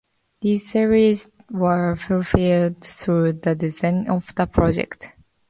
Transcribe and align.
These 0.41 0.63
desires 0.63 1.29
were 1.51 1.95
fulfilled 1.95 2.81
through 2.83 3.33
the 3.33 3.53
design 3.53 4.09
of 4.09 4.33
the 4.33 4.47
project. 4.47 5.11